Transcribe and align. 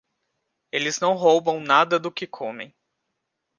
Eles 0.71 0.99
não 0.99 1.13
roubam 1.13 1.59
nada 1.59 1.99
do 1.99 2.11
que 2.11 2.25
comem. 2.25 2.73